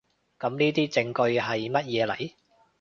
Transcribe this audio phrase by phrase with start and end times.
[0.39, 2.33] 噉呢啲證據喺乜嘢嚟？